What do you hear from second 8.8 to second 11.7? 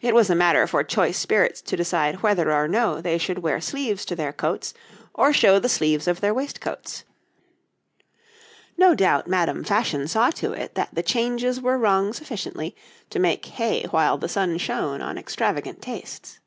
doubt Madame Fashion saw to it that the changes